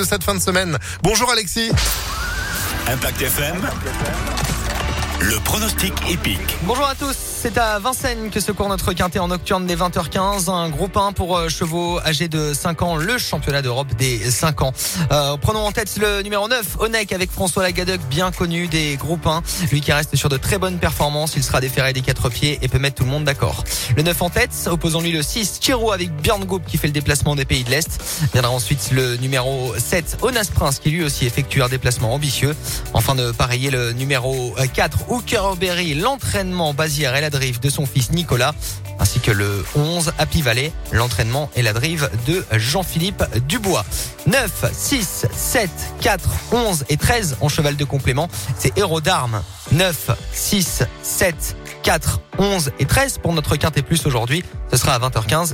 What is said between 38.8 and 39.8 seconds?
ainsi que le